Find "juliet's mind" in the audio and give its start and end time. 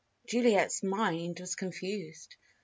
0.25-1.39